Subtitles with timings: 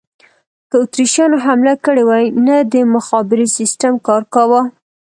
[0.69, 4.61] که اتریشیانو حمله کړې وای، نه د مخابرې سیسټم کار کاوه.